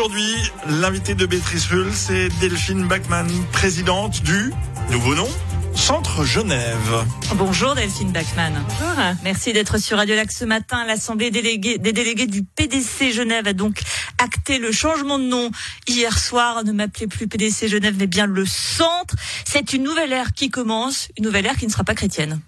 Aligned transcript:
Aujourd'hui, 0.00 0.34
l'invité 0.66 1.14
de 1.14 1.26
Béatrice 1.26 1.66
Rull, 1.66 1.92
c'est 1.92 2.30
Delphine 2.40 2.88
Bachmann, 2.88 3.28
présidente 3.52 4.22
du 4.22 4.50
nouveau 4.90 5.14
nom 5.14 5.28
Centre 5.74 6.24
Genève. 6.24 7.04
Bonjour 7.34 7.74
Delphine 7.74 8.10
Bachmann. 8.10 8.64
Bonjour. 8.66 8.96
Merci 9.24 9.52
d'être 9.52 9.76
sur 9.76 9.98
Radio 9.98 10.14
Lac 10.16 10.32
ce 10.32 10.46
matin. 10.46 10.86
L'Assemblée 10.86 11.30
des 11.30 11.42
délégués 11.42 12.26
du 12.26 12.42
PDC 12.42 13.12
Genève 13.12 13.46
a 13.46 13.52
donc 13.52 13.82
acté 14.16 14.56
le 14.56 14.72
changement 14.72 15.18
de 15.18 15.24
nom 15.24 15.50
hier 15.86 16.18
soir. 16.18 16.64
Ne 16.64 16.72
m'appelez 16.72 17.06
plus 17.06 17.28
PDC 17.28 17.68
Genève, 17.68 17.96
mais 17.98 18.06
bien 18.06 18.24
le 18.24 18.46
centre. 18.46 19.14
C'est 19.44 19.74
une 19.74 19.82
nouvelle 19.82 20.14
ère 20.14 20.32
qui 20.32 20.48
commence, 20.48 21.08
une 21.18 21.24
nouvelle 21.26 21.44
ère 21.44 21.58
qui 21.58 21.66
ne 21.66 21.70
sera 21.70 21.84
pas 21.84 21.94
chrétienne. 21.94 22.40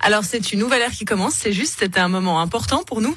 Alors 0.00 0.24
c'est 0.24 0.52
une 0.52 0.60
nouvelle 0.60 0.82
ère 0.82 0.90
qui 0.90 1.04
commence, 1.04 1.34
c'est 1.34 1.52
juste, 1.52 1.76
c'était 1.80 2.00
un 2.00 2.08
moment 2.08 2.40
important 2.40 2.82
pour 2.82 3.00
nous. 3.00 3.14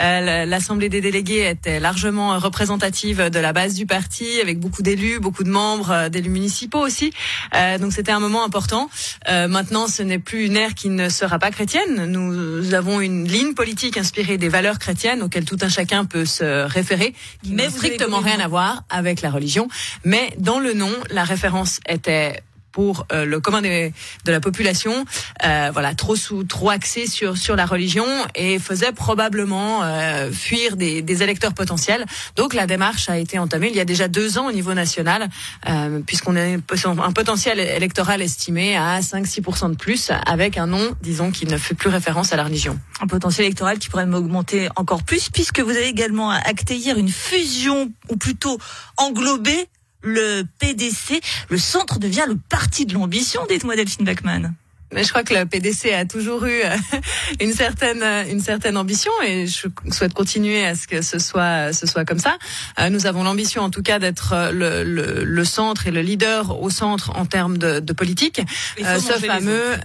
Euh, 0.00 0.44
L'Assemblée 0.44 0.88
des 0.88 1.00
délégués 1.00 1.48
était 1.48 1.80
largement 1.80 2.38
représentative 2.38 3.30
de 3.30 3.38
la 3.38 3.52
base 3.52 3.74
du 3.74 3.86
parti, 3.86 4.40
avec 4.40 4.58
beaucoup 4.58 4.82
d'élus, 4.82 5.18
beaucoup 5.20 5.44
de 5.44 5.50
membres, 5.50 5.90
euh, 5.90 6.08
d'élus 6.08 6.30
municipaux 6.30 6.80
aussi. 6.80 7.12
Euh, 7.54 7.78
donc 7.78 7.92
c'était 7.92 8.12
un 8.12 8.20
moment 8.20 8.44
important. 8.44 8.90
Euh, 9.28 9.48
maintenant, 9.48 9.86
ce 9.88 10.02
n'est 10.02 10.18
plus 10.18 10.46
une 10.46 10.56
ère 10.56 10.74
qui 10.74 10.88
ne 10.88 11.08
sera 11.08 11.38
pas 11.38 11.50
chrétienne. 11.50 12.06
Nous 12.06 12.74
avons 12.74 13.00
une 13.00 13.26
ligne 13.26 13.54
politique 13.54 13.96
inspirée 13.96 14.38
des 14.38 14.48
valeurs 14.48 14.78
chrétiennes 14.78 15.22
auxquelles 15.22 15.44
tout 15.44 15.58
un 15.62 15.68
chacun 15.68 16.04
peut 16.04 16.24
se 16.24 16.64
référer, 16.64 17.14
qui 17.42 17.52
n'a 17.52 17.70
strictement 17.70 18.20
rien 18.20 18.40
à 18.40 18.48
voir 18.48 18.84
avec 18.90 19.22
la 19.22 19.30
religion. 19.30 19.68
Mais 20.04 20.34
dans 20.38 20.58
le 20.58 20.72
nom, 20.72 20.92
la 21.10 21.24
référence 21.24 21.80
était 21.88 22.42
pour 22.72 23.06
euh, 23.12 23.24
le 23.24 23.40
commun 23.40 23.62
de 23.62 23.92
la 24.26 24.40
population, 24.40 25.04
euh, 25.44 25.70
voilà, 25.72 25.94
trop 25.94 26.16
sous, 26.16 26.44
trop 26.44 26.70
axé 26.70 27.06
sur 27.06 27.36
sur 27.36 27.56
la 27.56 27.66
religion 27.66 28.06
et 28.34 28.58
faisait 28.58 28.92
probablement 28.92 29.82
euh, 29.82 30.30
fuir 30.32 30.76
des, 30.76 31.02
des, 31.02 31.22
électeurs 31.22 31.54
potentiels. 31.54 32.04
Donc 32.36 32.54
la 32.54 32.66
démarche 32.66 33.08
a 33.08 33.18
été 33.18 33.38
entamée 33.38 33.68
il 33.68 33.76
y 33.76 33.80
a 33.80 33.84
déjà 33.84 34.08
deux 34.08 34.38
ans 34.38 34.48
au 34.48 34.52
niveau 34.52 34.74
national, 34.74 35.28
euh, 35.68 36.00
puisqu'on 36.06 36.36
a 36.36 36.42
un 36.42 37.12
potentiel 37.12 37.58
électoral 37.60 38.22
estimé 38.22 38.76
à 38.76 39.00
5-6% 39.00 39.70
de 39.70 39.76
plus, 39.76 40.10
avec 40.26 40.58
un 40.58 40.66
nom, 40.66 40.94
disons, 41.02 41.30
qui 41.30 41.46
ne 41.46 41.56
fait 41.56 41.74
plus 41.74 41.88
référence 41.88 42.32
à 42.32 42.36
la 42.36 42.44
religion. 42.44 42.78
Un 43.00 43.06
potentiel 43.06 43.46
électoral 43.46 43.78
qui 43.78 43.88
pourrait 43.88 44.04
augmenter 44.04 44.68
encore 44.76 45.02
plus, 45.02 45.30
puisque 45.30 45.60
vous 45.60 45.70
avez 45.70 45.88
également 45.88 46.30
acté 46.30 46.76
hier 46.76 46.98
une 46.98 47.08
fusion, 47.08 47.92
ou 48.08 48.16
plutôt 48.16 48.58
englobé 48.96 49.68
le 50.02 50.42
PDC, 50.58 51.20
le 51.48 51.58
centre 51.58 51.98
devient 51.98 52.24
le 52.28 52.36
parti 52.36 52.86
de 52.86 52.94
l'ambition, 52.94 53.46
dites-moi 53.48 53.76
Delphine 53.76 54.04
Bachmann. 54.04 54.54
Mais 54.92 55.04
je 55.04 55.08
crois 55.08 55.22
que 55.24 55.34
le 55.34 55.46
PDC 55.46 55.92
a 55.92 56.04
toujours 56.04 56.44
eu 56.44 56.60
euh, 56.62 56.76
une 57.40 57.52
certaine 57.52 58.02
une 58.30 58.40
certaine 58.40 58.76
ambition 58.76 59.12
et 59.24 59.46
je 59.46 59.68
souhaite 59.90 60.12
continuer 60.12 60.64
à 60.66 60.74
ce 60.74 60.86
que 60.86 61.02
ce 61.02 61.18
soit 61.18 61.72
ce 61.72 61.86
soit 61.86 62.04
comme 62.04 62.18
ça. 62.18 62.36
Euh, 62.78 62.90
nous 62.90 63.06
avons 63.06 63.22
l'ambition 63.22 63.62
en 63.62 63.70
tout 63.70 63.82
cas 63.82 63.98
d'être 63.98 64.32
euh, 64.34 64.52
le, 64.52 64.84
le, 64.84 65.24
le, 65.24 65.44
centre 65.44 65.86
et 65.86 65.90
le 65.90 66.02
leader 66.02 66.60
au 66.62 66.70
centre 66.70 67.10
en 67.16 67.24
termes 67.24 67.58
de, 67.58 67.80
de 67.80 67.92
politique. 67.92 68.42
ce 68.78 69.12
fameux 69.26 69.76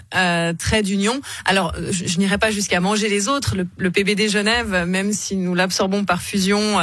trait 0.57 0.81
d'union. 0.81 1.21
Alors 1.45 1.73
je, 1.91 2.05
je 2.05 2.17
n'irai 2.19 2.37
pas 2.37 2.51
jusqu'à 2.51 2.79
manger 2.79 3.09
les 3.09 3.27
autres. 3.27 3.55
Le, 3.55 3.67
le, 3.77 3.91
PBD 3.91 4.27
Genève, 4.29 4.85
même 4.87 5.13
si 5.13 5.35
nous 5.35 5.55
l'absorbons 5.55 6.05
par 6.05 6.21
fusion, 6.21 6.77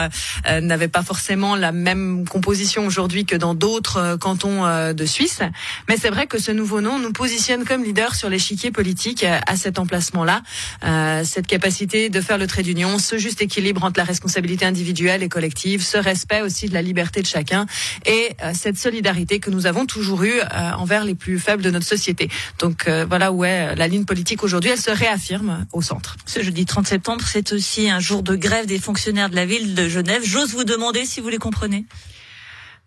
n'avait 0.61 0.89
pas 0.89 1.03
forcément 1.03 1.57
la 1.57 1.73
même 1.73 2.27
composition 2.29 2.87
aujourd'hui 2.87 3.25
que 3.25 3.37
dans 3.37 3.55
d'autres 3.55 4.17
cantons 4.17 4.93
de 4.93 5.07
Suisse. 5.07 5.41
Mais 5.89 5.97
c'est 5.97 6.11
vrai 6.11 6.27
que 6.27 6.39
ce 6.39 6.51
nouveau 6.51 6.81
nom 6.81 6.99
nous 6.99 7.13
positionne 7.13 7.65
comme 7.65 7.85
leader 7.85 8.14
sur 8.15 8.29
l'échiquier 8.29 8.71
politique 8.71 9.25
euh, 9.25 9.39
à 9.47 9.57
cet 9.57 9.79
emplacement-là. 9.79 10.43
Euh, 10.85 11.23
cette 11.25 11.47
capacité 11.47 12.09
de 12.09 12.21
faire 12.21 12.39
le 12.39 12.47
trait 12.47 12.63
d'union, 12.63 12.99
ce 12.99 13.19
juste 13.19 13.43
équilibre 13.43 13.85
entre 13.85 13.99
la 13.99 14.05
responsabilité 14.05 14.65
individuelle 14.65 15.23
et 15.23 15.29
collective, 15.29 15.83
ce 15.83 15.99
respect 15.99 16.43
aussi 16.43 16.69
de 16.69 16.75
la 16.75 16.83
liberté 16.83 17.23
de 17.23 17.27
chacun 17.27 17.67
et 18.07 18.31
euh, 18.43 18.53
cette 18.55 18.79
solidarité 18.79 19.41
que 19.41 19.51
nous 19.51 19.67
avons 19.67 19.87
toujours 19.87 20.25
eue 20.25 20.41
envers 20.77 21.05
les 21.05 21.15
plus 21.15 21.39
faibles 21.39 21.63
de 21.63 21.71
notre 21.71 21.87
société. 21.87 22.29
Donc 22.59 22.89
voilà 23.09 23.33
où 23.33 23.45
est 23.45 23.75
la 23.75 23.89
ligne 23.89 24.05
politique 24.05 24.43
aujourd'hui. 24.43 24.71
Elle 24.71 24.81
se 24.81 24.91
réaffirme 24.91 25.67
au 25.73 25.83
centre. 25.83 26.17
Ce 26.27 26.43
jeudi 26.43 26.65
30 26.65 26.87
septembre, 26.87 27.25
c'est 27.27 27.53
aussi 27.53 27.91
un 27.91 28.01
jour 28.01 28.23
de 28.23 28.37
grève 28.37 28.67
des 28.67 28.79
fonctionnaires 28.79 29.31
de 29.31 29.37
la 29.37 29.47
ville 29.47 29.75
de 29.75 29.89
Genève. 29.89 30.23
J'ose 30.25 30.53
vous 30.53 30.65
demander 30.65 31.05
si 31.07 31.21
vous 31.21 31.29
les 31.29 31.39
comprenez. 31.39 31.87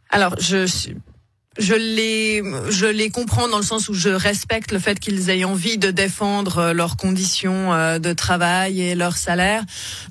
Alors, 0.10 0.36
je 0.40 0.66
suis 0.66 0.96
je 1.60 1.74
les, 1.74 2.44
je 2.70 2.86
les 2.86 3.10
comprends 3.10 3.48
dans 3.48 3.58
le 3.58 3.64
sens 3.64 3.90
où 3.90 3.94
je 3.94 4.10
respecte 4.10 4.72
le 4.72 4.80
fait 4.80 5.00
qu'ils 5.00 5.30
aient 5.30 5.44
envie 5.44 5.78
de 5.78 5.92
défendre 5.92 6.58
euh, 6.58 6.74
leurs 6.74 6.98
conditions 6.98 7.74
euh, 7.74 8.00
de 8.00 8.14
travail 8.14 8.82
et 8.82 8.96
leur 8.96 9.18
salaire. 9.18 9.64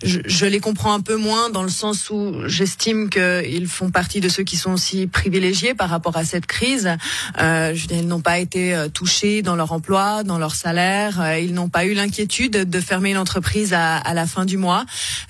Je, 0.02 0.20
je, 0.24 0.46
les 0.46 0.60
comprends 0.60 0.92
un 0.92 1.00
peu 1.00 1.16
moins 1.16 1.50
dans 1.50 1.62
le 1.62 1.68
sens 1.68 2.10
où 2.10 2.34
j'estime 2.46 3.10
qu'ils 3.10 3.66
font 3.66 3.90
partie 3.90 4.20
de 4.20 4.28
ceux 4.28 4.44
qui 4.44 4.56
sont 4.56 4.72
aussi 4.72 5.06
privilégiés 5.06 5.74
par 5.74 5.88
rapport 5.88 6.16
à 6.16 6.24
cette 6.24 6.46
crise. 6.46 6.96
Euh, 7.40 7.74
je 7.74 7.86
ils 7.90 8.06
n'ont 8.06 8.20
pas 8.20 8.38
été 8.38 8.74
euh, 8.74 8.88
touchés 8.88 9.42
dans 9.42 9.56
leur 9.56 9.72
emploi, 9.72 10.22
dans 10.22 10.38
leur 10.38 10.54
salaire. 10.54 11.36
Ils 11.38 11.54
n'ont 11.54 11.68
pas 11.68 11.84
eu 11.84 11.94
l'inquiétude 11.94 12.68
de 12.68 12.80
fermer 12.80 13.10
une 13.10 13.18
entreprise 13.18 13.72
à, 13.72 13.96
à 13.96 14.14
la 14.14 14.26
fin 14.26 14.44
du 14.44 14.56
mois. 14.56 14.84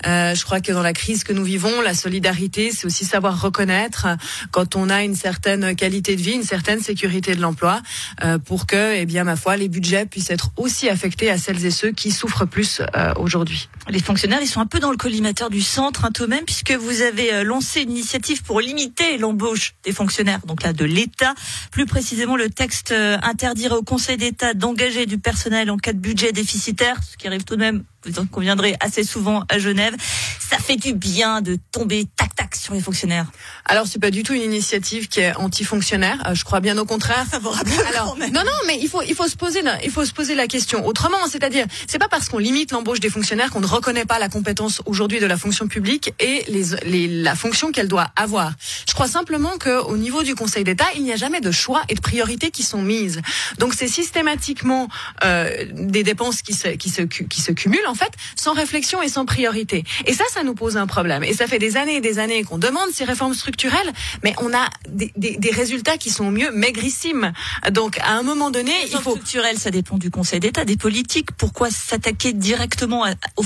Euh, 0.06 0.34
je 0.34 0.44
crois 0.44 0.60
que 0.60 0.72
dans 0.72 0.82
la 0.82 0.92
crise 0.92 1.24
que 1.24 1.32
nous 1.32 1.44
vivons, 1.44 1.80
la 1.80 1.94
solidarité, 1.94 2.70
c'est 2.72 2.86
aussi 2.86 3.04
savoir 3.04 3.40
reconnaître 3.40 4.06
quand 4.50 4.76
on 4.76 4.88
a 4.88 5.02
une 5.02 5.16
certaine 5.16 5.74
qualité 5.74 6.05
de 6.14 6.22
vie, 6.22 6.32
une 6.32 6.44
certaine 6.44 6.80
sécurité 6.80 7.34
de 7.34 7.40
l'emploi, 7.40 7.80
euh, 8.22 8.38
pour 8.38 8.66
que, 8.66 8.94
eh 8.94 9.06
bien, 9.06 9.24
ma 9.24 9.34
foi, 9.34 9.56
les 9.56 9.68
budgets 9.68 10.06
puissent 10.06 10.30
être 10.30 10.50
aussi 10.56 10.88
affectés 10.88 11.30
à 11.30 11.38
celles 11.38 11.64
et 11.64 11.70
ceux 11.70 11.90
qui 11.90 12.12
souffrent 12.12 12.46
plus 12.46 12.80
euh, 12.94 13.12
aujourd'hui. 13.16 13.68
Les 13.88 14.00
fonctionnaires, 14.00 14.40
ils 14.42 14.48
sont 14.48 14.60
un 14.60 14.66
peu 14.66 14.80
dans 14.80 14.90
le 14.90 14.96
collimateur 14.96 15.50
du 15.50 15.62
centre, 15.62 16.04
hein, 16.04 16.10
tout 16.12 16.24
de 16.24 16.30
même, 16.30 16.44
puisque 16.44 16.72
vous 16.72 17.02
avez 17.02 17.32
euh, 17.32 17.44
lancé 17.44 17.82
une 17.82 17.90
initiative 17.90 18.42
pour 18.42 18.60
limiter 18.60 19.18
l'embauche 19.18 19.74
des 19.84 19.92
fonctionnaires, 19.92 20.40
donc 20.46 20.62
là 20.62 20.72
de 20.72 20.84
l'État. 20.84 21.34
Plus 21.70 21.86
précisément, 21.86 22.36
le 22.36 22.50
texte 22.50 22.92
interdirait 23.22 23.74
au 23.74 23.82
Conseil 23.82 24.16
d'État 24.16 24.54
d'engager 24.54 25.06
du 25.06 25.18
personnel 25.18 25.70
en 25.70 25.76
cas 25.76 25.92
de 25.92 25.98
budget 25.98 26.32
déficitaire, 26.32 26.96
ce 27.08 27.16
qui 27.16 27.26
arrive 27.26 27.44
tout 27.44 27.56
de 27.56 27.60
même 27.60 27.84
vous 28.06 28.18
en 28.20 28.26
conviendrez 28.26 28.76
assez 28.80 29.04
souvent 29.04 29.42
à 29.48 29.58
Genève. 29.58 29.94
Ça 30.38 30.58
fait 30.58 30.76
du 30.76 30.94
bien 30.94 31.40
de 31.40 31.58
tomber 31.72 32.06
tac 32.16 32.34
tac 32.34 32.54
sur 32.54 32.74
les 32.74 32.80
fonctionnaires. 32.80 33.26
Alors 33.64 33.86
c'est 33.86 33.98
pas 33.98 34.10
du 34.10 34.22
tout 34.22 34.32
une 34.32 34.42
initiative 34.42 35.08
qui 35.08 35.20
est 35.20 35.34
anti-fonctionnaire. 35.36 36.22
Euh, 36.26 36.34
je 36.34 36.44
crois 36.44 36.60
bien 36.60 36.78
au 36.78 36.84
contraire. 36.84 37.26
Favorable. 37.28 37.70
Alors 37.88 38.16
non 38.16 38.44
non 38.44 38.52
mais 38.66 38.78
il 38.80 38.88
faut 38.88 39.02
il 39.02 39.14
faut 39.14 39.26
se 39.26 39.36
poser 39.36 39.62
la, 39.62 39.82
il 39.84 39.90
faut 39.90 40.04
se 40.04 40.12
poser 40.12 40.34
la 40.34 40.46
question 40.46 40.86
autrement. 40.86 41.16
C'est-à-dire 41.28 41.66
c'est 41.86 41.98
pas 41.98 42.08
parce 42.08 42.28
qu'on 42.28 42.38
limite 42.38 42.70
l'embauche 42.70 43.00
des 43.00 43.10
fonctionnaires 43.10 43.50
qu'on 43.50 43.60
ne 43.60 43.66
reconnaît 43.76 44.08
pas 44.12 44.18
la 44.18 44.28
compétence 44.28 44.82
aujourd'hui 44.86 45.20
de 45.20 45.26
la 45.26 45.36
fonction 45.36 45.66
publique 45.68 46.06
et 46.18 46.44
les, 46.48 46.64
les 46.92 47.06
la 47.22 47.34
fonction 47.34 47.66
qu'elle 47.72 47.88
doit 47.88 48.08
avoir. 48.16 48.52
Je 48.88 48.94
crois 48.94 49.08
simplement 49.08 49.54
que 49.58 49.74
au 49.92 49.96
niveau 49.96 50.22
du 50.22 50.34
Conseil 50.34 50.64
d'État 50.64 50.88
il 50.96 51.02
n'y 51.06 51.12
a 51.12 51.16
jamais 51.24 51.40
de 51.40 51.52
choix 51.62 51.82
et 51.90 51.94
de 51.94 52.00
priorités 52.00 52.50
qui 52.50 52.62
sont 52.62 52.82
mises. 52.82 53.20
Donc 53.58 53.74
c'est 53.74 53.88
systématiquement 53.88 54.88
euh, 55.24 55.66
des 55.72 56.02
dépenses 56.02 56.42
qui 56.42 56.54
se 56.54 56.68
qui 56.82 56.90
se 56.96 57.02
qui 57.02 57.40
se 57.46 57.52
cumulent 57.52 57.90
en 57.94 57.94
fait, 57.94 58.12
sans 58.36 58.54
réflexion 58.54 59.02
et 59.02 59.08
sans 59.08 59.24
priorité. 59.26 59.84
Et 60.06 60.14
ça, 60.14 60.24
ça 60.32 60.42
nous 60.42 60.54
pose 60.54 60.76
un 60.76 60.86
problème. 60.86 61.22
Et 61.24 61.34
ça 61.34 61.46
fait 61.46 61.58
des 61.58 61.76
années 61.76 61.96
et 61.96 62.00
des 62.00 62.18
années 62.18 62.42
qu'on 62.44 62.58
demande 62.58 62.90
ces 62.92 63.04
réformes 63.04 63.34
structurelles, 63.34 63.92
mais 64.22 64.34
on 64.38 64.52
a 64.54 64.66
des, 64.88 65.12
des, 65.16 65.36
des 65.36 65.50
résultats 65.50 65.98
qui 65.98 66.10
sont 66.10 66.30
mieux 66.30 66.50
maigrissimes. 66.52 67.32
Donc, 67.70 67.98
à 68.00 68.12
un 68.12 68.22
moment 68.22 68.50
donné, 68.50 68.72
il 68.90 68.98
faut... 68.98 69.12
structurelles, 69.12 69.58
ça 69.58 69.70
dépend 69.70 69.98
du 69.98 70.10
Conseil 70.10 70.40
d'État, 70.40 70.64
des 70.64 70.76
politiques. 70.76 71.30
Pourquoi 71.36 71.70
s'attaquer 71.70 72.32
directement 72.32 73.04
aux 73.36 73.42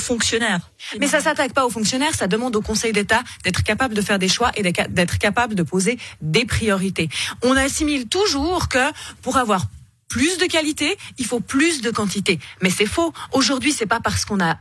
mais 0.99 1.09
ça 1.09 1.21
s'attaque 1.21 1.53
pas 1.53 1.67
aux 1.67 1.71
fonctionnaires, 1.71 2.15
ça 2.15 2.27
demande 2.27 2.57
au 2.57 2.63
Conseil 2.63 2.93
d'État 2.93 3.23
d'être 3.45 3.63
capable 3.63 3.95
de 3.95 4.03
faire 4.03 4.19
des 4.19 4.29
choix 4.29 4.51
et 4.57 4.63
d'être 4.63 5.19
capable 5.19 5.55
de 5.55 5.63
poser 5.63 5.99
des 6.21 6.45
priorités. 6.45 7.09
On 7.43 7.57
assimile 7.57 8.09
toujours 8.09 8.69
que 8.69 8.93
pour 9.23 9.37
avoir 9.37 9.67
plus 10.09 10.39
de 10.39 10.47
qualité, 10.47 10.99
il 11.19 11.25
faut 11.25 11.41
plus 11.41 11.81
de 11.81 11.91
quantité. 11.91 12.39
Mais 12.61 12.71
c'est 12.71 12.87
faux. 12.87 13.13
Aujourd'hui, 13.33 13.73
c'est 13.73 13.87
pas 13.87 14.01
parce 14.01 14.25
qu'on 14.25 14.41
a 14.41 14.59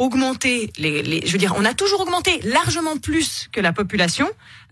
augmenté 0.00 0.72
les, 0.78 1.02
les, 1.02 1.26
je 1.26 1.32
veux 1.32 1.38
dire, 1.38 1.54
on 1.58 1.64
a 1.64 1.74
toujours 1.74 2.00
augmenté 2.00 2.40
largement 2.42 2.96
plus 2.96 3.50
que 3.52 3.60
la 3.60 3.72
population 3.72 4.26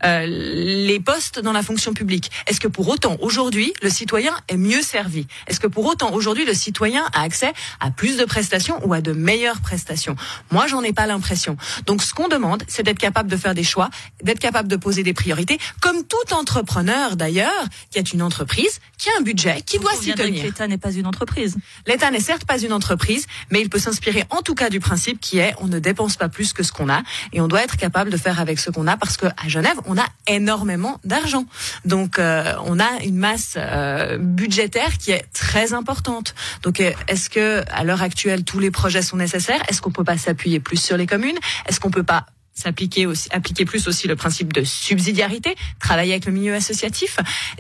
euh, 0.05 0.27
les 0.27 1.01
postes 1.01 1.41
dans 1.41 1.53
la 1.53 1.63
fonction 1.63 1.93
publique. 1.93 2.31
Est-ce 2.47 2.61
que 2.61 2.69
pour 2.69 2.89
autant 2.89 3.17
aujourd'hui 3.21 3.73
le 3.83 3.91
citoyen 3.91 4.33
est 4.49 4.57
mieux 4.57 4.83
servi? 4.83 5.27
Est-ce 5.49 5.59
que 5.59 5.67
pour 5.67 5.87
autant 5.87 6.13
aujourd'hui 6.13 6.45
le 6.45 6.55
citoyen 6.55 7.05
a 7.13 7.23
accès 7.23 7.53
à 7.81 7.91
plus 7.91 8.17
de 8.17 8.25
prestations 8.25 8.81
ou 8.87 8.95
à 8.95 9.01
de 9.01 9.13
meilleures 9.13 9.61
prestations? 9.61 10.15
Moi, 10.53 10.67
j'en 10.69 10.83
ai 10.83 10.93
pas 10.93 11.07
l'impression. 11.07 11.57
Donc, 11.87 12.03
ce 12.03 12.15
qu'on 12.15 12.29
demande, 12.29 12.63
c'est 12.69 12.83
d'être 12.85 12.99
capable 12.99 13.29
de 13.29 13.37
faire 13.37 13.55
des 13.55 13.65
choix, 13.65 13.91
d'être 14.23 14.39
capable 14.39 14.69
de 14.69 14.77
poser 14.77 15.03
des 15.03 15.15
priorités, 15.15 15.59
comme 15.81 16.05
tout 16.05 16.33
entrepreneur 16.33 17.17
d'ailleurs 17.17 17.65
qui 17.91 17.99
est 17.99 18.13
une 18.13 18.23
entreprise, 18.23 18.81
qui 18.99 19.09
a 19.11 19.13
un 19.19 19.23
budget, 19.23 19.63
qui 19.63 19.79
doit 19.79 19.95
s'y 19.95 20.15
tenir. 20.15 20.45
L'État 20.45 20.69
n'est 20.69 20.79
pas 20.79 20.93
une 20.93 21.07
entreprise. 21.07 21.57
L'État 21.87 22.11
n'est 22.11 22.21
certes 22.21 22.45
pas 22.45 22.59
une 22.59 22.73
entreprise, 22.73 23.27
mais 23.51 23.61
il 23.61 23.69
peut 23.69 23.79
s'inspirer 23.79 24.25
en 24.31 24.43
tout 24.43 24.55
cas 24.55 24.71
du 24.71 24.81
principe 24.81 25.18
qui 25.21 25.39
est 25.39 25.55
on 25.61 25.67
ne 25.67 25.79
dépense 25.79 26.17
pas 26.17 26.29
plus 26.29 26.53
que 26.53 26.63
ce 26.63 26.73
qu'on 26.73 26.89
a 26.89 27.03
et 27.33 27.41
on 27.41 27.49
doit 27.49 27.63
être 27.63 27.77
capable 27.77 28.11
de 28.11 28.17
faire 28.17 28.41
avec 28.41 28.59
ce 28.59 28.71
qu'on 28.71 28.87
a 28.87 28.97
parce 28.97 29.17
que 29.17 29.27
à 29.27 29.49
Genève, 29.49 29.77
on 29.87 29.99
a 29.99 30.07
énormément 30.27 31.01
d'argent. 31.05 31.47
Donc 31.85 32.19
euh, 32.19 32.55
on 32.65 32.81
a 32.81 33.03
une 33.05 33.17
masse 33.17 33.55
euh, 33.57 34.19
budgétaire 34.19 34.99
qui 34.99 35.13
est 35.13 35.25
très 35.33 35.73
importante. 35.73 36.35
Donc 36.63 36.81
euh, 36.81 36.93
est-ce 37.09 37.31
que 37.31 37.65
à 37.71 37.85
l'heure 37.85 38.03
actuelle 38.03 38.45
tous 38.45 38.59
les 38.59 38.71
projets 38.71 39.03
sont 39.03 39.17
nécessaires? 39.17 39.63
Est-ce 39.69 39.81
qu'on 39.81 39.91
peut 39.91 40.05
pas 40.05 40.19
s'appuyer 40.19 40.61
plus 40.61 40.81
sur 40.81 40.97
les 40.97 41.07
communes? 41.07 41.39
Est-ce 41.67 41.81
qu'on 41.81 41.91
peut 41.91 42.03
pas 42.03 42.27
s'appliquer 42.55 43.07
aussi, 43.07 43.29
appliquer 43.31 43.65
plus 43.65 43.87
aussi 43.87 44.09
le 44.09 44.17
principe 44.17 44.53
de 44.53 44.65
subsidiarité, 44.65 45.55
travailler 45.79 46.13
avec 46.13 46.27
le 46.27 46.33
milieu 46.33 46.55
associatif? 46.55 47.19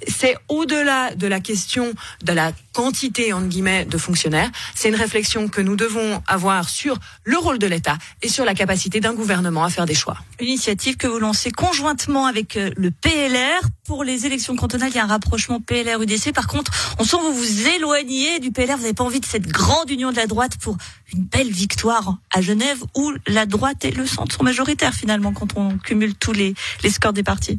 C'est 0.09 0.37
au-delà 0.49 1.15
de 1.15 1.27
la 1.27 1.41
question 1.41 1.93
de 2.25 2.33
la 2.33 2.53
quantité, 2.79 3.33
entre 3.33 3.49
guillemets, 3.49 3.87
de 3.87 3.99
fonctionnaires. 3.99 4.53
C'est 4.73 4.89
une 4.89 4.95
réflexion 4.95 5.49
que 5.49 5.61
nous 5.61 5.75
devons 5.75 6.23
avoir 6.29 6.69
sur 6.69 6.97
le 7.25 7.37
rôle 7.37 7.59
de 7.59 7.67
l'État 7.67 7.99
et 8.23 8.29
sur 8.29 8.45
la 8.45 8.55
capacité 8.55 9.01
d'un 9.01 9.15
gouvernement 9.15 9.65
à 9.65 9.69
faire 9.69 9.85
des 9.85 9.97
choix. 9.97 10.17
Une 10.39 10.47
initiative 10.47 10.97
que 10.97 11.09
vous 11.09 11.19
lancez 11.19 11.51
conjointement 11.51 12.27
avec 12.27 12.57
euh, 12.57 12.71
le 12.77 12.93
PLR. 12.93 13.67
Pour 13.85 14.05
les 14.05 14.27
élections 14.27 14.55
cantonales, 14.55 14.91
il 14.91 14.95
y 14.95 15.01
a 15.01 15.03
un 15.03 15.09
rapprochement 15.09 15.61
PLR-UDC. 15.61 16.33
Par 16.33 16.47
contre, 16.47 16.71
on 17.01 17.05
sent 17.05 17.17
que 17.17 17.23
vous 17.23 17.33
vous 17.33 17.67
éloignez 17.67 18.39
du 18.39 18.53
PLR. 18.53 18.77
Vous 18.77 18.83
n'avez 18.83 18.95
pas 18.95 19.03
envie 19.03 19.19
de 19.19 19.27
cette 19.27 19.49
grande 19.49 19.91
union 19.91 20.13
de 20.13 20.17
la 20.17 20.29
droite 20.29 20.57
pour 20.61 20.77
une 21.13 21.25
belle 21.25 21.51
victoire 21.51 22.19
à 22.31 22.41
Genève 22.43 22.79
où 22.95 23.13
la 23.27 23.47
droite 23.47 23.85
et 23.87 23.91
le 23.91 24.07
centre 24.07 24.37
sont 24.37 24.45
majoritaires 24.45 24.95
finalement 24.95 25.33
quand 25.33 25.57
on 25.57 25.79
cumule 25.79 26.15
tous 26.15 26.33
les, 26.33 26.55
les 26.85 26.91
scores 26.91 27.13
des 27.13 27.25
partis. 27.25 27.59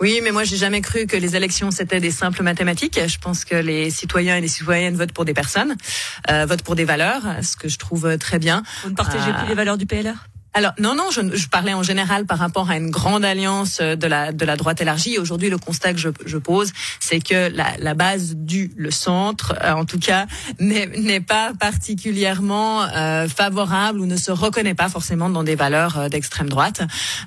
Oui, 0.00 0.20
mais 0.22 0.30
moi 0.30 0.44
j'ai 0.44 0.56
jamais 0.56 0.80
cru 0.80 1.06
que 1.06 1.16
les 1.16 1.36
élections 1.36 1.70
c'était 1.70 2.00
des 2.00 2.10
simples 2.10 2.42
mathématiques. 2.42 3.00
Je 3.06 3.18
pense 3.18 3.44
que 3.44 3.54
les 3.54 3.90
citoyens 3.90 4.36
et 4.36 4.40
les 4.40 4.48
citoyennes 4.48 4.96
votent 4.96 5.12
pour 5.12 5.24
des 5.24 5.34
personnes, 5.34 5.76
euh, 6.30 6.46
votent 6.46 6.62
pour 6.62 6.76
des 6.76 6.84
valeurs, 6.84 7.22
ce 7.42 7.56
que 7.56 7.68
je 7.68 7.78
trouve 7.78 8.16
très 8.18 8.38
bien. 8.38 8.62
Vous 8.82 8.90
ne 8.90 8.94
partagez 8.94 9.32
plus 9.32 9.48
les 9.48 9.54
valeurs 9.54 9.78
du 9.78 9.86
PLR? 9.86 10.29
Alors 10.52 10.72
non, 10.78 10.96
non, 10.96 11.10
je, 11.12 11.20
je, 11.36 11.48
parlais 11.48 11.74
en 11.74 11.84
général 11.84 12.26
par 12.26 12.38
rapport 12.38 12.70
à 12.70 12.76
une 12.76 12.90
grande 12.90 13.24
alliance 13.24 13.78
euh, 13.80 13.94
de 13.94 14.06
la 14.08 14.32
de 14.32 14.44
la 14.44 14.56
droite 14.56 14.80
élargie. 14.80 15.16
Aujourd'hui, 15.18 15.48
le 15.48 15.58
constat 15.58 15.92
que 15.92 16.00
je, 16.00 16.08
je 16.26 16.38
pose, 16.38 16.72
c'est 16.98 17.20
que 17.20 17.50
la, 17.54 17.76
la, 17.78 17.94
base 17.94 18.34
du 18.34 18.72
le 18.76 18.90
centre, 18.90 19.54
euh, 19.62 19.72
en 19.72 19.84
tout 19.84 19.98
cas, 19.98 20.26
n'est 20.58 21.20
pas 21.20 21.52
particulièrement 21.58 22.82
euh, 22.82 23.28
favorable 23.28 24.00
ou 24.00 24.06
ne 24.06 24.16
se 24.16 24.32
reconnaît 24.32 24.74
pas 24.74 24.88
forcément 24.88 25.30
dans 25.30 25.44
des 25.44 25.54
valeurs 25.54 25.98
euh, 25.98 26.08
d'extrême 26.08 26.48
droite. 26.48 26.82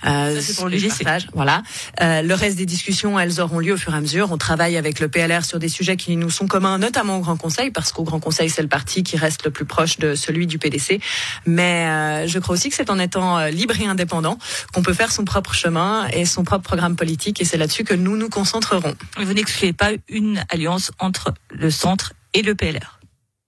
Euh, 0.06 0.40
c'est 0.42 0.58
pour 0.58 0.68
le 0.68 0.78
partage, 0.78 1.28
Voilà. 1.34 1.64
le 2.02 2.34
reste 2.34 2.58
des 2.58 2.66
discussions, 2.66 3.18
elles 3.18 3.40
auront 3.40 3.60
lieu 3.60 3.74
au 3.74 3.78
fur 3.78 3.94
et 3.94 3.98
à 3.98 4.02
mesure. 4.02 4.32
On 4.32 4.38
travaille 4.38 4.76
avec 4.76 5.00
le 5.00 5.08
PLR 5.08 5.46
sur 5.46 5.60
des 5.60 5.70
sujets 5.70 5.96
qui 5.96 6.18
nous 6.18 6.30
sont 6.30 6.48
communs, 6.48 6.78
notamment 6.78 7.18
au 7.18 7.22
Grand 7.22 7.38
Conseil, 7.38 7.72
parce 7.72 7.94
qu'au 7.94 8.04
Grand 8.04 8.20
Conseil, 8.20 8.50
c'est 8.50 8.62
le 8.62 8.68
parti 8.68 9.04
qui 9.04 9.16
reste 9.16 9.46
le 9.46 9.52
plus 9.52 9.66
proche 9.66 9.98
de 9.98 10.16
celui 10.16 10.46
du 10.46 10.58
PDC. 10.60 11.00
Mais 11.46 12.28
je 12.28 12.40
crois 12.40 12.56
aussi 12.56 12.70
que 12.70 12.76
c'est 12.76 12.90
en 12.90 13.00
euh, 13.22 13.50
libre 13.50 13.80
et 13.80 13.86
indépendant, 13.86 14.38
qu'on 14.74 14.82
peut 14.82 14.94
faire 14.94 15.12
son 15.12 15.26
propre 15.26 15.54
chemin 15.54 16.08
et 16.08 16.26
son 16.26 16.44
propre 16.44 16.64
programme 16.64 16.96
politique. 16.96 17.42
Et 17.42 17.46
c'est 17.46 17.58
là-dessus 17.58 17.84
que 17.84 17.94
nous 17.94 18.18
nous 18.18 18.30
concentrerons. 18.30 18.96
Vous 19.18 19.34
n'excluez 19.34 19.74
pas 19.74 19.92
une 20.08 20.44
alliance 20.50 20.92
entre 21.00 21.34
le 21.52 21.70
centre 21.70 22.14
et 22.34 22.42
le 22.42 22.56
PLR 22.56 23.00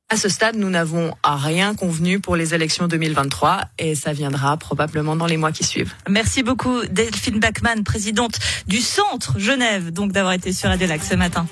à 0.10 0.18
ce 0.18 0.30
stade, 0.30 0.56
nous 0.56 0.70
n'avons 0.70 1.14
rien 1.24 1.74
convenu 1.74 2.20
pour 2.20 2.36
les 2.36 2.54
élections 2.54 2.88
2023 2.88 3.62
et 3.80 3.96
ça 3.96 4.14
viendra 4.14 4.56
probablement 4.58 5.16
dans 5.16 5.26
les 5.26 5.38
mois 5.38 5.52
qui 5.52 5.64
suivent. 5.64 5.94
Merci 6.08 6.44
beaucoup 6.44 6.86
Delphine 6.86 7.40
Bachmann, 7.40 7.84
présidente 7.84 8.38
du 8.68 8.82
Centre 8.82 9.40
Genève, 9.40 9.92
donc 9.92 10.12
d'avoir 10.12 10.34
été 10.34 10.54
sur 10.54 10.70
Radio 10.70 10.88
Lac 10.88 11.04
ce 11.04 11.16
matin. 11.16 11.48